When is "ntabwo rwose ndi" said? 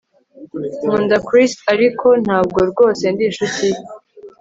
2.23-3.23